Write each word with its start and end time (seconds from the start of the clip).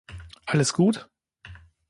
Alles 0.47 0.73
gut? 0.73 1.11